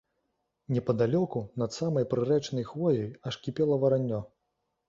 Непадалёку, 0.77 1.43
над 1.63 1.77
самай 1.77 2.09
прырэчнай 2.13 2.67
хвояй, 2.71 3.09
аж 3.29 3.41
кіпела 3.45 3.81
вараннё. 3.85 4.25